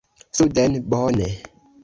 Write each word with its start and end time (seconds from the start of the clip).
“Suden”, 0.37 0.73
bone. 0.89 1.29